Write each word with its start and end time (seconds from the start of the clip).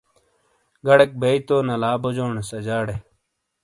گڑیک 0.85 1.11
بئیی 1.21 1.39
تو 1.47 1.55
نلا 1.69 1.91
بوجونیس 2.01 2.49
اجاڑے 2.57 2.95